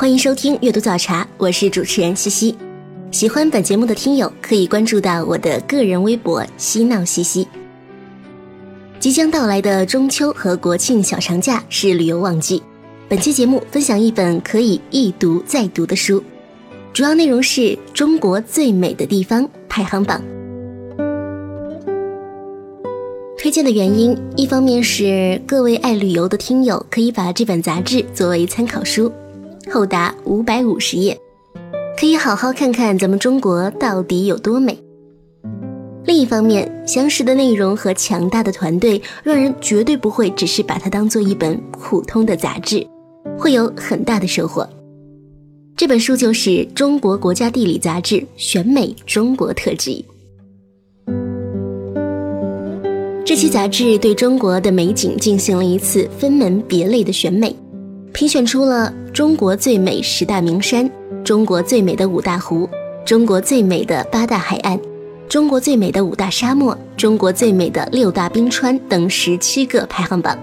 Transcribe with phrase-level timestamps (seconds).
[0.00, 2.56] 欢迎收听阅读早茶，我是主持人西西。
[3.10, 7.46] 喜欢本节目的听友可以关注到我的个人微博“嬉闹西西”。
[8.98, 12.62] 即将到来的中秋和国庆小长假是旅游旺季。
[13.10, 16.24] 本期节目分享一本可以一读再读的书，
[16.94, 20.22] 主要内容是中国最美的地方排行榜。
[23.36, 29.12] 推荐的原因，一方面是各位爱旅游的听友可以把这本杂志作为参考书，
[29.72, 31.16] 厚达五百五十页，
[31.96, 34.76] 可以好好看看咱们中国到底有多美。
[36.04, 42.84] 另一方面，详实的内容和强大的团队，让人绝对不会只是把它当做一本普通的杂志。
[43.38, 44.68] 会有很大的收获。
[45.76, 50.04] 这本书就是《中国国家地理》杂志选美中国特辑。
[53.24, 57.54] 这期杂志对中国的美景进行了一次分门别类的选美，
[58.12, 60.88] 评选出了中国最美十大名山、
[61.24, 62.68] 中国最美的五大湖、
[63.04, 64.78] 中国最美的八大海岸、
[65.28, 70.38] 中国最美的五大沙漠、中国最美的六大冰川等十七个排行榜。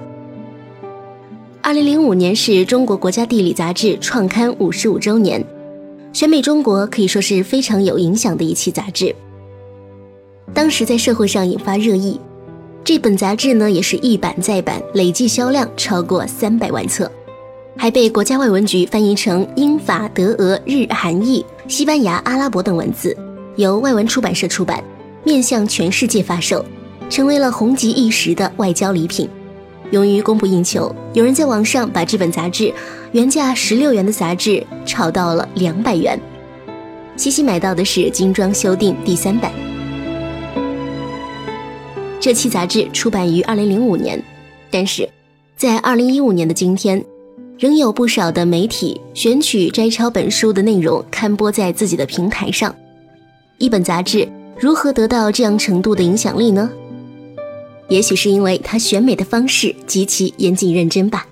[1.62, 5.42] 二零零五年是中国国家地理杂志创刊五十五周年，
[6.12, 9.16] 选美中国可以说是非常有影响的一期杂志。
[10.54, 12.20] 当时在社会上引发热议，
[12.84, 17.10] 这本杂志呢也是一版再版，累计销量超过三百万册，
[17.78, 23.16] 还被国家外文局翻译成英法德俄日韩意、西班牙阿拉伯等文字，
[23.56, 24.84] 由外文出版社出版，
[25.24, 26.66] 面向全世界发售，
[27.08, 29.30] 成为了红极一时的外交礼品。
[29.92, 32.74] 由于供不应求，有人在网上把这本杂志
[33.12, 36.20] 原价十六元的杂志炒到了两百元。
[37.16, 39.52] 西西买到的是精装修订第三版。
[42.20, 44.22] 这期杂志出版于二零零五年，
[44.70, 45.08] 但是
[45.56, 47.02] 在二零一五年的今天，
[47.60, 52.74] 仍有不少的媒体选取摘抄本书的内容刊播在自己的平台上。
[53.58, 54.28] 一本杂志
[54.60, 56.70] 如何得到这样程度的影响力呢？
[57.90, 61.26] 也许是因为他选美的方式极其严谨认真吧。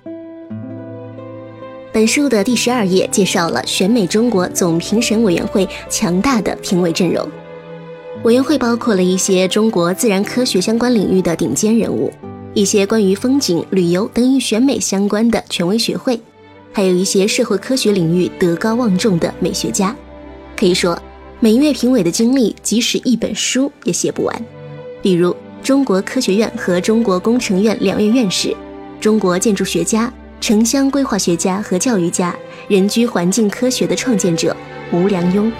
[1.92, 7.24] 本书的第十二页介绍了选美中国总评审委员会强大的评委阵容。
[8.24, 12.12] 委员会包括了一些中国自然科学相关领域的顶尖人物，
[12.56, 16.18] 一些关于风景、旅游等与选美相关的权威学会，
[16.72, 19.94] 还有一些社会科学领域德高望重的美学家。
[20.56, 20.98] 可以说，
[21.38, 24.42] 每一位评委的经历，即使一本书也写不完。
[25.02, 25.36] 比如。
[25.62, 28.54] 中国科学院和中国工程院两院院士，
[29.00, 32.36] 中国建筑学家、城乡规划学家和教育家，
[32.68, 34.56] 人居环境科学的创建者
[34.92, 35.50] 吴良镛。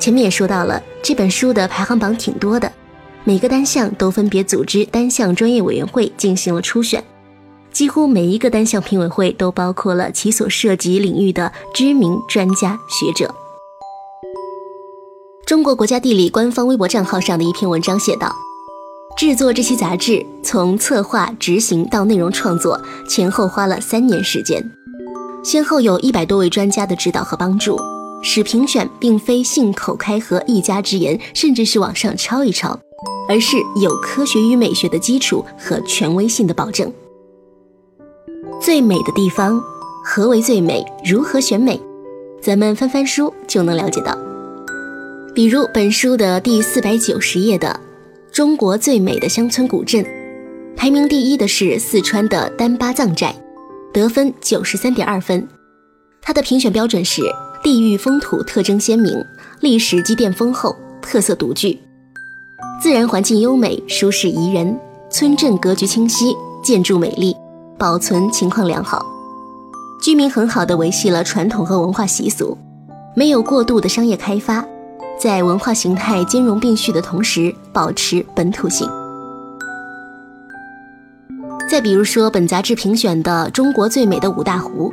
[0.00, 2.72] 前面也说到了，这本书的排行榜挺多的，
[3.26, 7.02] 每个单项都分别组织单项专业委员会进行了初选，
[7.72, 13.34] 几乎每一个单项评委会都包括了其所涉及领域的知名专家学者。
[15.46, 18.30] 中国国家地理官方微博账号上的一篇文章写道
[19.16, 24.62] ：“制作这期杂志，从策划、执行到内容创作，前后花了三年时间，
[25.42, 27.80] 先后有一百多位专家的指导和帮助，
[28.22, 32.78] 使评选并非信口开河、一家之言，甚至是网上抄一抄，
[33.28, 36.92] 而是有科学与美学的基础和权威性的保证。
[38.60, 39.60] 最美的地方，
[40.04, 40.84] 何为最美？
[41.04, 41.80] 如何选美？
[42.40, 44.16] 咱们翻翻书就能了解到。”
[45.34, 47.80] 比如本书的第四百九十页的
[48.30, 50.04] “中国最美的乡村古镇”，
[50.76, 53.34] 排名第一的是四川的丹巴藏寨，
[53.92, 55.46] 得分九十三点二分。
[56.22, 57.20] 它的评选标准是
[57.62, 59.12] 地域风土特征鲜明，
[59.60, 61.78] 历史积淀丰厚，特色独具，
[62.84, 64.78] 自然环境优美，舒适宜人，
[65.08, 67.34] 村镇格局清晰，建筑美丽，
[67.78, 69.02] 保存情况良好，
[70.02, 72.58] 居民很好的维系了传统和文化习俗，
[73.16, 74.62] 没有过度的商业开发。
[75.18, 78.86] 在文化形态兼容并蓄的同时，保持本土性。
[81.66, 84.92] 再比如说，本杂志评选的中国最美的五大湖。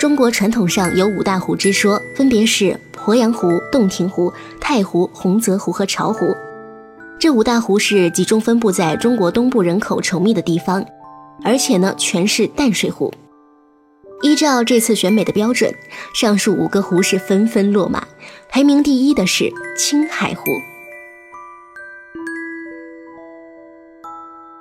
[0.00, 6.24] 中国传统上有五大湖之说，分别是鄱阳湖、洞庭湖、太湖、洪泽湖和巢湖。
[7.20, 10.82] 这五大湖是集中分布在中国东部人口稠密的地方，
[11.44, 13.12] 而且呢全是淡水湖。
[14.22, 15.70] 依照这次选美的标准，
[16.14, 18.08] 上述五个湖是纷纷落马，
[18.48, 20.44] 排名第一的是青海湖。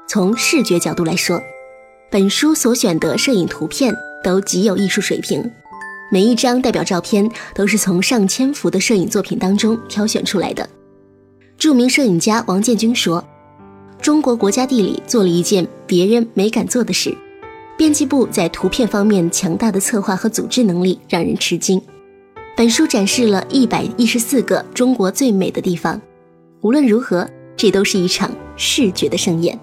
[0.09, 1.41] 从视觉角度来说，
[2.12, 5.50] 本书所选的摄影图片都极有艺术水平，
[6.12, 10.67] 每一张代表照片都是从上千幅的摄影作品当中挑选出来的。
[11.59, 13.21] 著名摄影家王建军说
[14.01, 17.13] ：“中国国家地理做了一件别人没敢做的事。”
[17.77, 21.81] 编辑部在图片方面强大的策划和组织能力让人吃惊。
[22.56, 26.01] 本书展示了一百一十四个中国最美的地方，
[26.61, 29.59] 无论如何，这都是一场视觉的盛宴。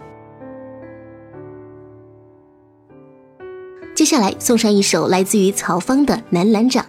[3.94, 6.84] 接下来送上一首来自于曹芳的《南兰掌》，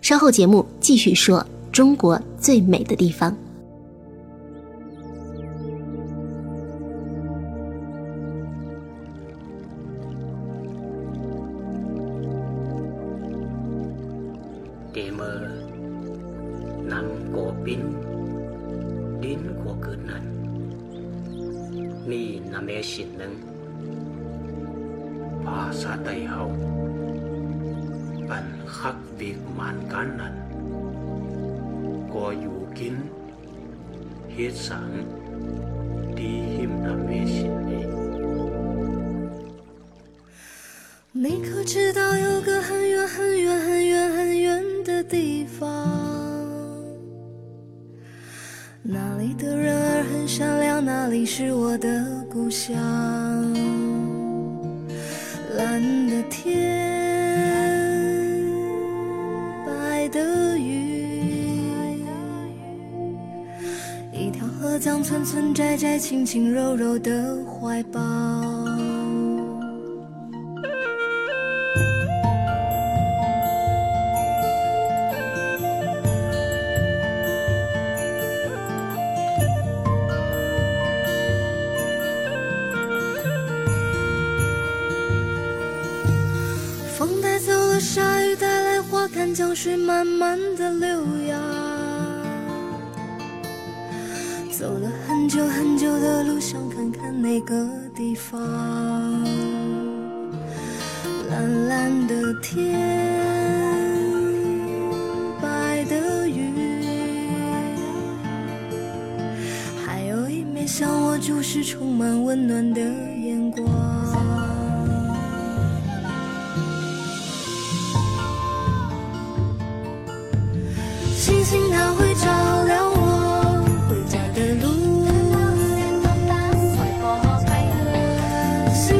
[0.00, 3.36] 稍后节目继续说中国最美的地方。
[22.08, 23.28] 你那面行人
[25.44, 26.48] 菩萨帝后
[28.26, 30.32] 本克笔满干了
[32.08, 32.96] 我如今
[34.26, 34.80] 天上
[36.16, 37.86] 地下那面行李
[41.12, 45.97] 你可知道有个很远很远很远很远的地方？
[51.18, 52.76] 你是我的故乡。
[55.56, 56.54] 蓝的天，
[59.66, 61.66] 白的云，
[64.12, 68.00] 一条河江村村寨寨，轻轻柔柔的怀抱。
[89.38, 90.88] 江水慢慢的流
[91.28, 91.38] 呀，
[94.50, 97.54] 走了很久很久的路，想看看那个
[97.94, 98.42] 地方。
[101.30, 102.80] 蓝蓝的天，
[105.40, 106.52] 白的云，
[109.86, 112.80] 还有一面向我注视、充满温暖的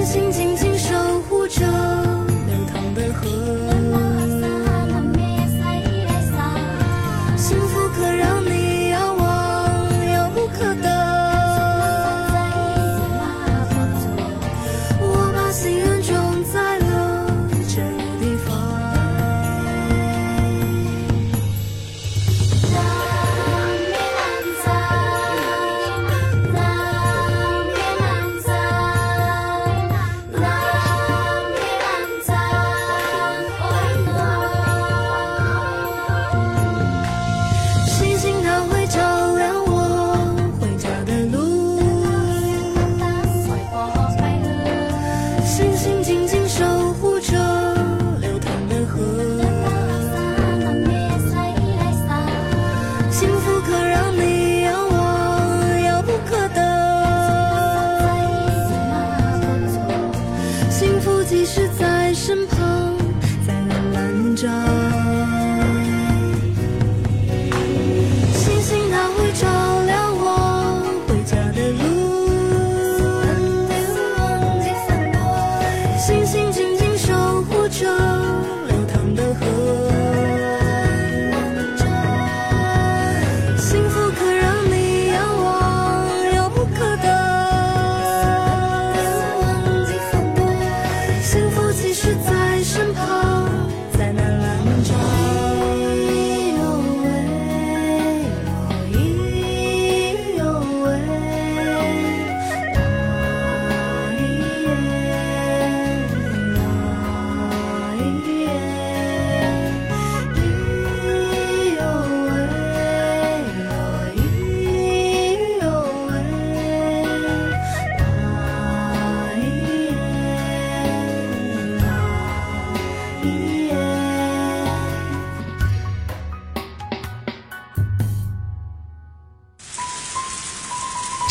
[0.08, 0.48] 静静。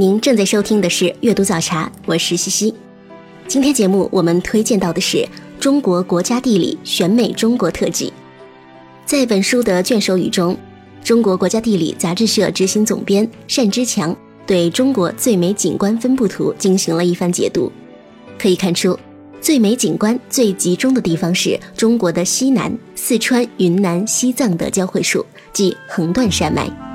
[0.00, 2.74] 您正在收听的是《阅读早茶》，我是西西。
[3.46, 5.18] 今天节目我们推荐到的是
[5.60, 8.06] 《中国国家地理选美中国特辑》。
[9.04, 10.56] 在本书的卷首语中，
[11.04, 14.16] 中国国家地理杂志社执行总编单之强
[14.46, 17.70] 对中国最美景观分布图进行了一番解读。
[18.38, 18.98] 可以看出，
[19.38, 26.89] 最美景观最集中的地方是中国的西南，四川、云南、西藏的交汇处，即横断山脉。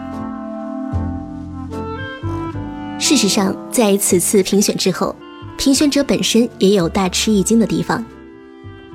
[2.98, 5.16] 事实上，在此次评选之后，
[5.58, 8.04] 评选者本身也有大吃一惊的地方。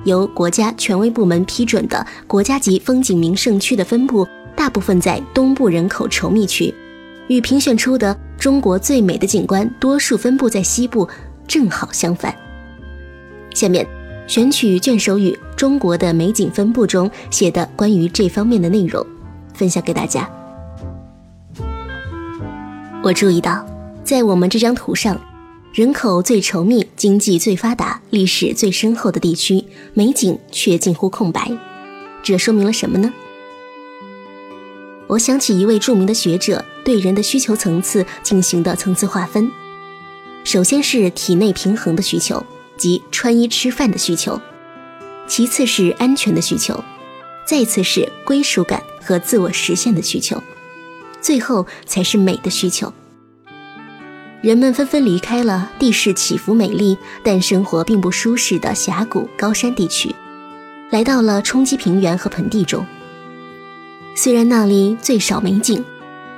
[0.04, 4.26] 由国家权威部门批准的国家级风景名胜区的分布，
[4.57, 6.75] 大部分在东部人口稠密区，
[7.28, 11.07] 与评选出的中国最美的景观多数分布在西部，
[11.47, 12.35] 正好相反。
[13.54, 13.87] 下面，
[14.26, 19.07] 选取卷首语“中国的美景分布”中写的关于这方面的内容，
[19.52, 20.28] 分享给大家。
[23.02, 23.70] 我注意到。
[24.11, 25.21] 在我们这张图上，
[25.73, 29.64] 人口最稠密、经济最发达、历史最深厚的地区，
[29.95, 31.49] 美景却近乎空白。
[32.21, 33.14] 这说明了什么呢？
[35.07, 39.49] 我想起一位著名的学者对人的需求层次进行的层次划分：
[40.43, 42.45] 首先是体内平衡的需求，
[42.76, 44.37] 即穿衣吃饭的需求；
[45.29, 46.75] 其次是安全的需求；
[47.47, 50.37] 再次是归属感和自我实现的需求；
[51.21, 52.93] 最后才是美的需求。
[54.42, 60.14] 人们纷纷离开了地势起伏美丽但生活并不舒适的峡谷高山地区，
[60.90, 62.87] 来到了冲积平原和盆地中。
[64.16, 65.85] 虽然那里最少美景，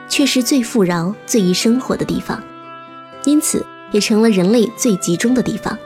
[0.08, 2.42] 却是最富饶、最易生活的地方，
[3.24, 5.78] 因此也成了人类最集中的地方。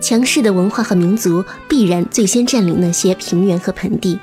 [0.00, 4.18] 强势的文化和民族必然最先占领那些平原和盆地，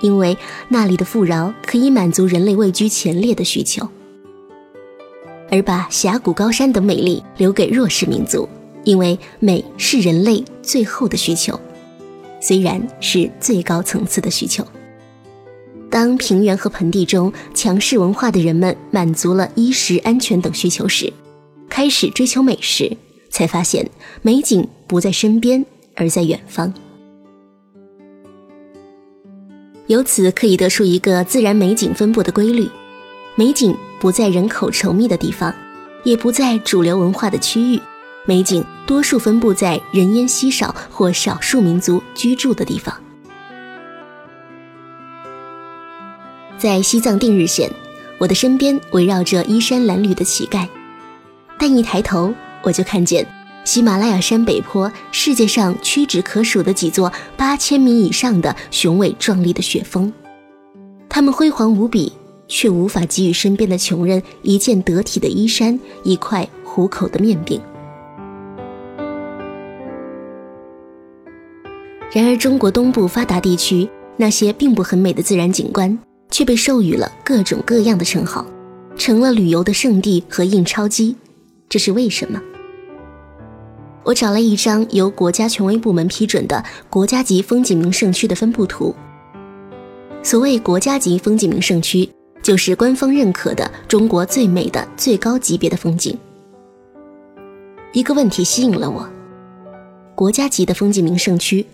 [0.00, 3.88] 因为那里的富饶可以满足人类位居前列的需求。
[5.50, 8.48] 而把峡谷、高山等美丽留给弱势民族，
[8.82, 11.58] 因为美是人类最后的需求，
[12.40, 14.66] 虽然是最高层次的需求。
[15.90, 21.12] 当平原和盆地中强势文化的人们满足了衣食安全等需求时，
[21.68, 22.96] 开始追求美时，
[23.30, 23.88] 才发现
[24.22, 26.72] 美景不在身边，而在远方。
[29.86, 32.68] 由此可以得出一个自然美景分布的规律：
[33.36, 33.76] 美景。
[34.04, 35.54] 不在人口稠密的地方，
[36.02, 37.80] 也不在主流文化的区域，
[38.26, 42.94] 美景多数分布在人烟稀少或少数民族居住的地方。
[46.58, 47.70] 在西藏定日县，
[48.18, 50.68] 我的身边围绕着衣衫褴褛的乞丐，
[51.58, 53.26] 但一抬头，我就看见
[53.64, 60.12] 喜马拉雅山北坡世界上屈指可数的几座八千米以上的雄伟壮丽的雪峰，
[61.08, 62.12] 它们辉煌无比。
[62.48, 67.60] 却无法给予身边的穷人一件得体的衣衫，一块糊口的面饼。
[72.12, 75.98] 然而，中国东部发达地区那些并不很美的自然景观，
[76.30, 78.46] 却被授予了各种各样的称号，
[78.96, 81.16] 成了旅游的圣地和印钞机。
[81.68, 82.40] 这是为什么？
[84.04, 88.94] 我找来一张由国家权威部门批准的国家级风景名胜区的分布图。
[90.22, 92.08] 所谓国家级风景名胜区。
[92.44, 96.16] 就是官方认可的中国最美的最高级别的风景。
[97.94, 99.08] 一个问题吸引了我：
[100.14, 101.64] 国家级的风景名胜区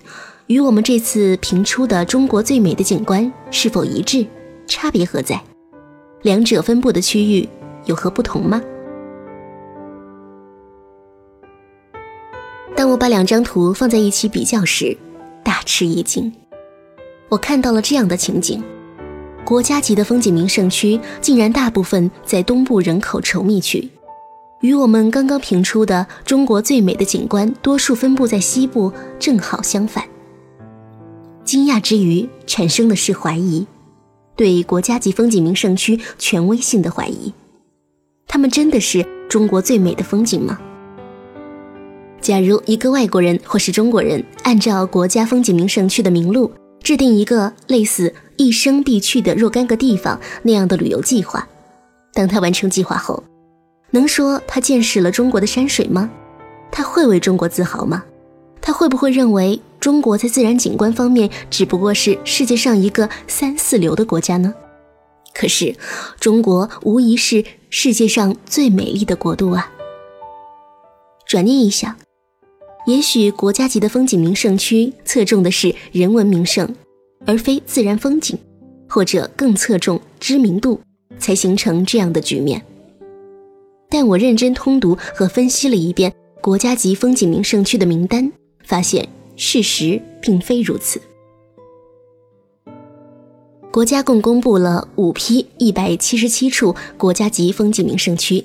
[0.47, 4.25] 与我们这次评出的中国最美的景观是否一致？
[4.69, 5.43] 差别何在？
[6.23, 7.49] 两者分布的区域
[7.87, 8.63] 有何不同吗？
[12.77, 14.97] 当我把两张图放在一起比较时，
[15.43, 16.33] 大吃一惊。
[17.29, 18.63] 我看到了这样的情景。
[19.51, 23.91] 国家级的风景名胜区竟然大部分在东部人口稠密区，
[24.61, 30.05] 与我们刚刚评出的中国最美的景观多数分布在西部正好相反。
[31.45, 33.67] 惊讶之余，产生的是怀疑，
[34.37, 37.33] 对国家级风景名胜区权威性的怀疑。
[38.29, 40.61] 他们真的是中国最美的风景吗？
[42.21, 46.53] 假如一个外国人或是中国人按照国家风景名胜区的名录
[46.85, 48.15] 制定一个类似。
[48.41, 51.47] 一生必去的若干个地方那样的旅游计划，
[52.15, 53.23] 当他完成计划后，
[53.91, 56.11] 能说他见识了中国的山水吗？
[56.73, 58.03] 他会为中国自豪吗？
[58.63, 64.55] 他会不会认为中国在自然景观方面只不过是世界上一个三四流的国家呢？
[65.35, 65.77] 可是，
[66.19, 69.71] 中国无疑是世界上最美丽的国度啊！
[71.27, 71.95] 转念一想，
[72.87, 76.75] 也许国家级的风景名胜区侧重的是人文名胜，
[77.27, 78.39] 而非自然风景，
[78.89, 80.81] 或者更侧重知名度，
[81.19, 82.63] 才形成这样的局面。
[83.89, 88.31] 但我认真通读和分析了一遍国家级风景名胜区的名单，
[88.65, 91.01] 发现事实并非如此。
[93.73, 98.45] 国家共公布了五批一百七十七处国家级风景名胜区，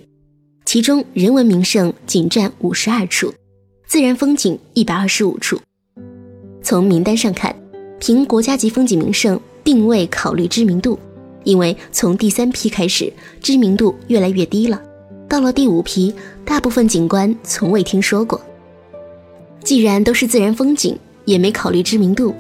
[0.66, 3.34] 其中人文名胜仅占五十二处，
[3.88, 5.60] 自然风景一百二十五处。
[6.62, 7.56] 从名单上看，
[8.00, 11.00] 凭国家级风景名胜并未考虑知名度，
[11.44, 13.12] 因为从第三批开始，
[13.42, 14.82] 知名度越来越低了。
[15.28, 18.40] 到了第五批，大部分景观从未听说过。
[19.64, 22.36] 既然都是自然风景，也没考虑知名度。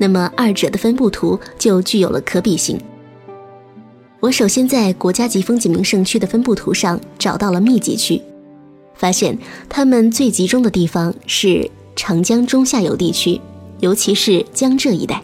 [0.00, 2.80] 那么二者的分布图就具有了可比性。
[4.20, 8.22] 我首先在国家级风景名胜区的分布图上找到了密集区，
[8.94, 9.36] 发现
[9.68, 13.40] 它们最集中的地方是长江中下游地区，
[13.80, 15.22] 尤其是江浙一带。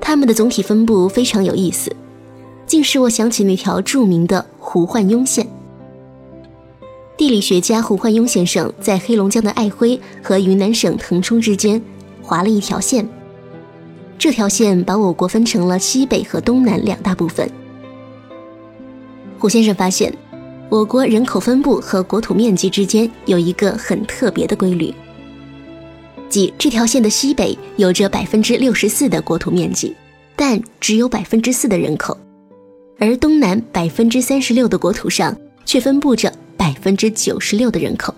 [0.00, 1.94] 它们的总体分布非常有意思，
[2.66, 5.46] 竟使我想起那条著名的胡焕庸线。
[7.16, 11.80] 地理学家胡焕庸先生在黑龙江的爱辉和云南省腾冲之间。
[12.26, 13.06] 划了一条线，
[14.18, 17.46] 这条线把我国分成了西北和东南两大部分。
[19.38, 20.10] 胡先生发现，
[20.70, 24.94] 我国人口分布和国土面积之间有一个很特别的规律，
[26.28, 29.94] 即这条线的西北有着百分之六十四的国土面积，
[30.34, 32.16] 但只有百分之四的人口，
[32.98, 38.14] 而东南百分之三十六的国土上却分布着百分之九十六的人口。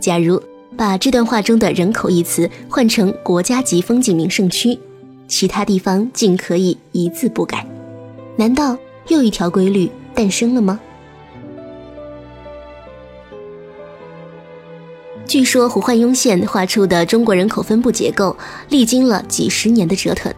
[0.00, 0.42] 假如。
[0.74, 4.76] 把这段话中的人口一词换成国家级风景名胜区，
[5.28, 7.64] 其他地方竟可以一字不改，
[8.36, 8.76] 难道
[9.08, 10.80] 又一条规律诞生了吗？
[15.26, 18.36] 据说胡焕庸线画出的中国人口分布结构
[18.68, 20.32] 历经了几十年的折腾，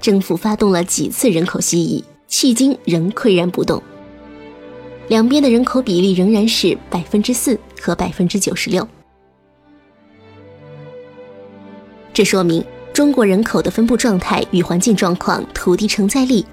[0.00, 3.82] 政府发动了几次人口西移，迄今仍岿然不动，
[5.08, 8.86] 两边的人口比例仍然是百分之四和百分之九十六。
[12.14, 12.64] 这说明
[12.94, 16.46] 中国人口的分布状态与环境状况、土地承载力，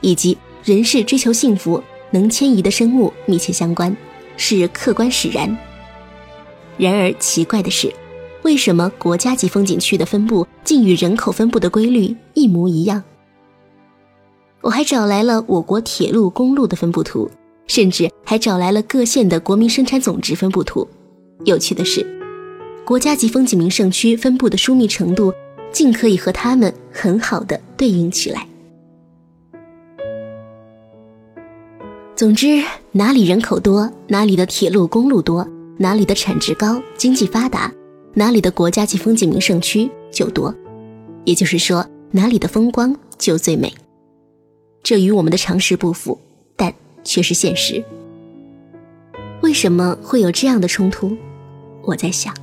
[0.00, 3.94] 以及人是追求幸福、能迁移的生物密切相关，
[4.38, 5.54] 是客观使然。
[6.76, 7.92] 然而奇怪的是，
[8.42, 13.02] 为什么国家级风景区的分布竟与人口分布的规律一模一样？
[14.60, 17.30] 我还找来了我国铁路、公路的分布图，
[17.66, 20.88] 甚至还找来了各县的国民生产总值分布图。
[21.44, 22.04] 有趣的是。
[22.84, 25.32] 国家级风景名胜区分布的疏密程度，
[25.72, 28.46] 竟可以和它们很好的对应起来。
[32.14, 37.72] 总之，哪里人口多，哪里的铁路公路多，哪里的产值高、经济发达，
[38.14, 40.54] 哪里的国家级风景名胜区就多。
[41.24, 43.72] 也就是说，哪里的风光就最美。
[44.82, 46.18] 这与我们的常识不符，
[46.54, 47.82] 但却是现实。
[49.40, 51.16] 为什么会有这样的冲突？
[51.82, 52.34] 我在想。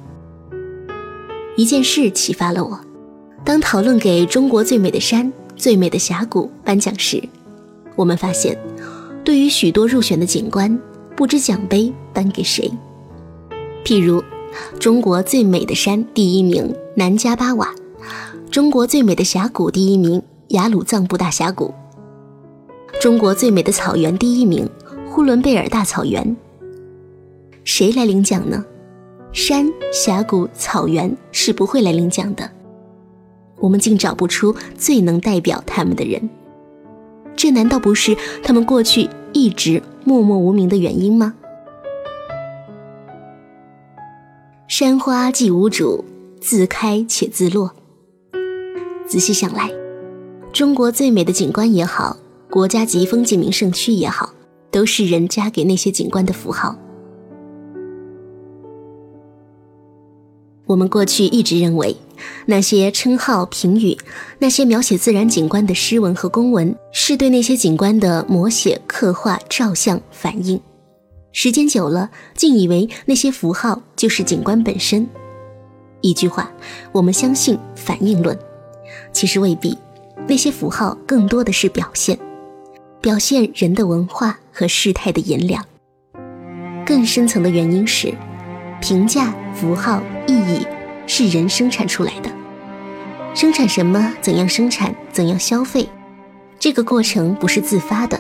[1.56, 2.80] 一件事启发了我。
[3.44, 7.24] 当讨论给中国最美的山、最美的峡谷颁奖时，
[7.96, 8.58] 我们发现，
[9.24, 10.80] 对于许多入选的景观，
[11.16, 12.72] 不知奖杯颁给谁。
[13.84, 14.24] 譬如，
[14.80, 17.74] 中国最美的山第一名南迦巴瓦，
[18.50, 21.74] 中国最美的峡谷第一名雅鲁藏布大峡谷，
[23.02, 24.70] 中国最美的草原第一名
[25.10, 26.36] 呼伦贝尔大草原。
[27.64, 28.64] 谁来领奖呢？
[29.34, 32.50] 山、峡谷、草原是不会来领奖的，
[33.60, 36.30] 我们竟找不出最能代表他们的人，
[37.36, 41.34] 这难道不是他们过去一直默默无名的原因吗？
[44.72, 46.06] 山花既无主，
[46.40, 47.74] 自开且自落。
[49.06, 49.70] 仔细想来，
[50.54, 52.16] 中国最美的景观也好，
[52.50, 54.34] 国家级风景名胜区也好，
[54.72, 56.74] 都是人加给那些景观的符号。
[60.66, 61.98] 我们过去一直认为，
[62.46, 63.98] 那些称号、评语，
[64.40, 70.58] 那些描写自然景观的诗文和公文，是对那些景观的摹写、刻画、照相、反映。
[71.34, 75.08] 时间久了，竟以为那些符号就是景观本身。
[76.02, 76.52] 一句话，
[76.92, 78.38] 我们相信反应论。
[79.14, 79.78] 其实未必，
[80.28, 82.18] 那些符号更多的是表现。
[83.00, 85.66] 表现人的文化和事态的炎凉。
[86.86, 88.14] 更深层的原因是，
[88.82, 90.68] 评价、符号、意义
[91.08, 92.30] 是人生产出来的。
[93.34, 94.14] 生产什么？
[94.22, 94.94] 怎样生产？
[95.12, 95.88] 怎样消费？
[96.60, 98.20] 这个过程不是自发的，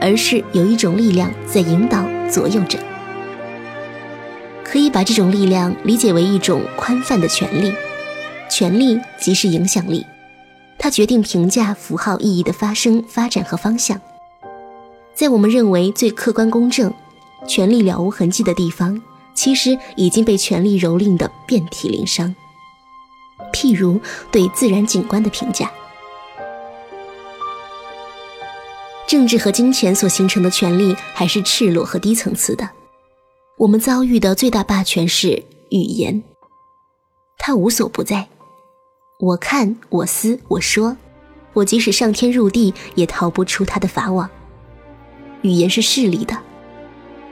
[0.00, 2.78] 而是有一种力量在引导、左右着。
[4.64, 7.72] 可以把这种力量理解为一种宽泛的权利，
[8.50, 10.04] 权利即是影响力，
[10.78, 14.00] 它决定评价、符号、意义的发生、发展和方向。
[15.14, 16.92] 在我们认为最客观公正、
[17.46, 19.00] 权力了无痕迹的地方，
[19.34, 22.34] 其实已经被权力蹂躏的遍体鳞伤。
[23.52, 25.70] 譬如对自然景观的评价，
[29.06, 32.68] 政治和金钱所形成的权力还是赤裸和低层次的。
[33.56, 36.22] 我们遭遇的最大霸权是语言，
[37.38, 38.26] 它无所不在。
[39.20, 40.96] 我看，我思，我说，
[41.52, 44.28] 我即使上天入地，也逃不出它的法网。
[45.42, 46.36] 语言是势利的。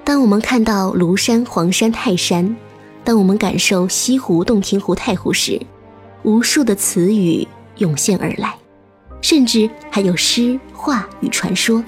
[0.05, 2.57] 当我们看到庐山、黄山、泰山，
[3.03, 5.61] 当我们感受西湖、洞庭湖、太湖时，
[6.23, 7.47] 无数的词语
[7.79, 8.55] 涌现而来，
[9.21, 11.83] 甚至还有诗、话与传说。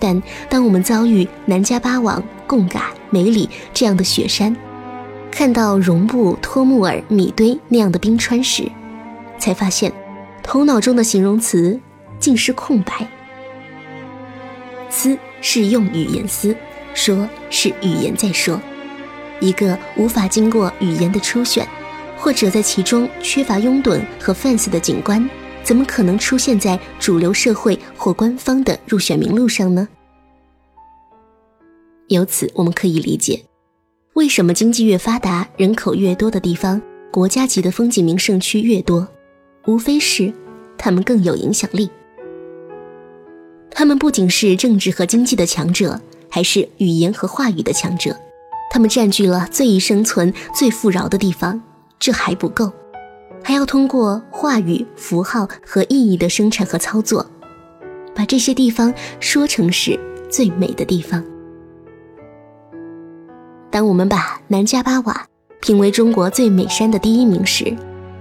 [0.00, 4.56] 但当我们遭遇南迦巴网、贡嘎、梅里这样的雪山，
[5.30, 8.70] 看到绒布、托木尔、米堆那样的冰川时，
[9.38, 9.92] 才发现，
[10.42, 11.78] 头脑中的形容词
[12.18, 13.06] 竟是空白。
[14.88, 16.56] 思是用语言思，
[16.94, 18.58] 说是语言在说，
[19.40, 21.66] 一个无法经过语言的初选，
[22.16, 25.28] 或者在其中缺乏拥趸和 fans 的景观。
[25.64, 29.88] 怎么可能出现在主流社会或官方的入选名录上呢？
[32.08, 33.42] 由此，我们可以理解，
[34.12, 39.08] 为什么经济越发达、人口越多的地方，国家级的风景名胜区越多，
[39.66, 40.30] 无非是
[40.76, 41.90] 他们更有影响力。
[43.70, 45.98] 他们不仅是政治和经济的强者，
[46.28, 48.14] 还是语言和话语的强者。
[48.70, 51.60] 他们占据了最易生存、最富饶的地方，
[51.98, 52.70] 这还不够。
[53.46, 57.24] 还要通过话语、符号和意义的生产和操作，
[58.14, 61.22] 把这些地方说成是最美的地方。
[63.70, 65.26] 当我们把南迦巴瓦
[65.60, 67.76] 评为中国最美山的第一名时，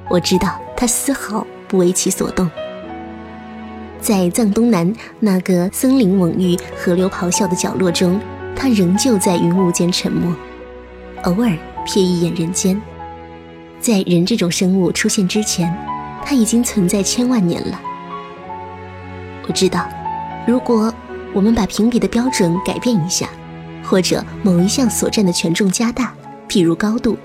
[0.09, 2.49] 我知道它丝毫不为其所动。
[4.01, 8.19] 在藏东南那个森林蓊郁、河流咆哮的角落中，
[8.57, 10.35] 它仍旧在云雾间沉默，
[11.23, 11.49] 偶尔
[11.87, 12.79] 瞥一眼人间。
[13.83, 15.69] 在人这种生物出现之前，
[16.25, 17.77] 它已经存在千万年了。
[19.45, 19.85] 我知道，
[20.47, 20.91] 如果
[21.33, 23.27] 我们把评比的标准改变一下，
[23.83, 26.15] 或者某一项所占的权重加大，
[26.47, 27.17] 譬如高度，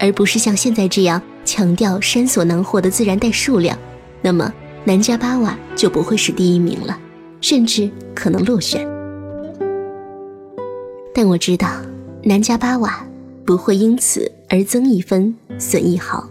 [0.00, 3.78] 而不是像现在这样强调山所能获的自然带数量，
[4.20, 6.98] 那么南迦巴瓦就不会是第一名了，
[7.40, 8.84] 甚至可能落选。
[11.14, 11.68] 但我知道，
[12.24, 13.06] 南迦巴瓦
[13.50, 15.34] 不会因此而增一分。
[15.58, 16.24] 损一毫，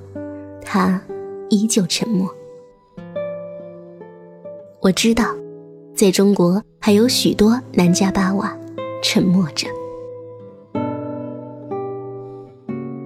[0.63, 1.01] 他
[1.49, 2.33] 依旧沉默。
[4.79, 5.35] 我知道，
[5.93, 8.57] 在中国还有许多南迦巴瓦
[9.03, 9.67] 沉默着。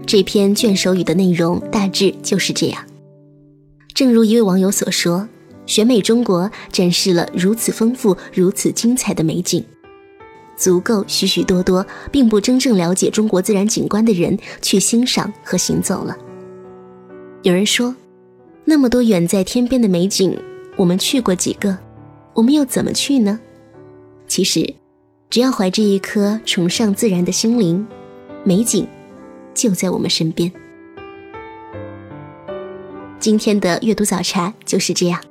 [0.05, 2.85] 这篇卷首语的内容大致就是这样。
[3.95, 5.27] 正如一位网友所说
[5.65, 9.65] ：“选美中国展示了如此丰富、如此精彩的美景，
[10.55, 16.17] 足够许许多多并不真正了解中国自然景观的人去欣赏和行走了。”
[17.43, 17.95] 有人说，
[18.65, 20.37] 那么多远在天边的美景，
[20.77, 21.77] 我们去过几个？
[22.33, 23.39] 我们又怎么去呢？
[24.27, 24.73] 其实，
[25.29, 27.85] 只要怀着一颗崇尚自然的心灵，
[28.43, 28.87] 美景
[29.53, 30.51] 就在我们身边。
[33.19, 35.21] 今天的阅读早茶就是这样，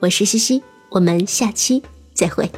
[0.00, 1.82] 我是西西，我们下期
[2.14, 2.50] 再会。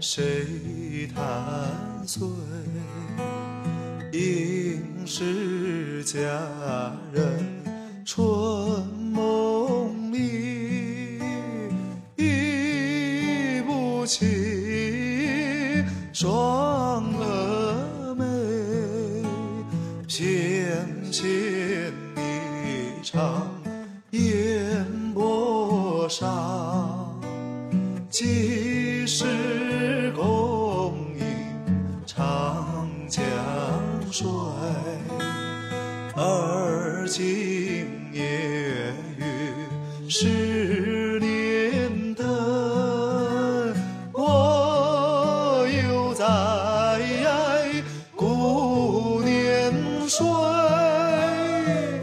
[0.00, 1.06] 谁？
[1.14, 2.26] 弹碎，
[4.12, 6.20] 应是佳
[7.12, 7.49] 人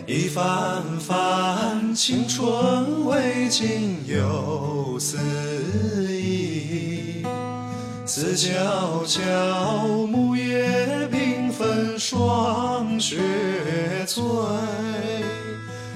[0.10, 5.17] 一番番青春未尽又思
[6.10, 7.26] 忆，
[8.06, 13.17] 此悄悄木叶缤纷霜雪
[14.08, 14.24] 催，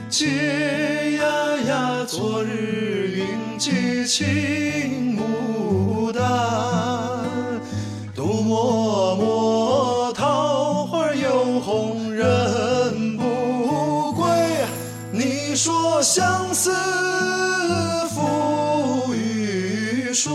[0.09, 5.00] 嗟呀呀昨日云髻青。
[16.13, 16.69] 相思
[18.09, 20.29] 付雨水。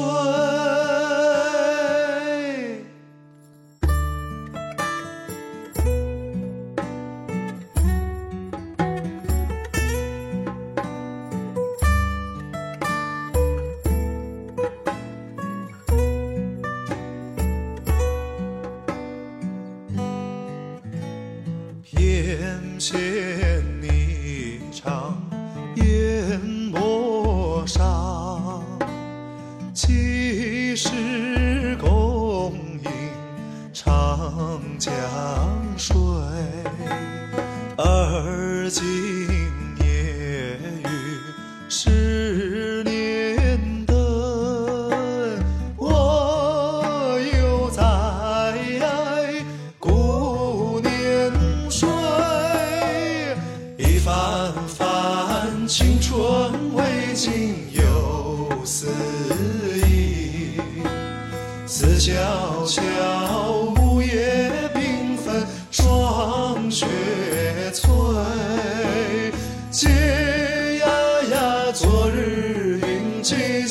[21.85, 23.36] 偏斜。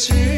[0.08, 0.35] to